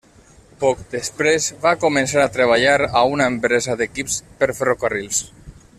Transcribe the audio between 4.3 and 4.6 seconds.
per